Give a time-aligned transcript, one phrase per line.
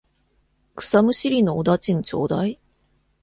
[0.75, 2.59] 草むしりのお駄賃ちょうだい。